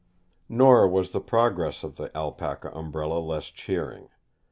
[0.49, 4.09] "Nor was the progress of the Alpaca Umbrella less cheering.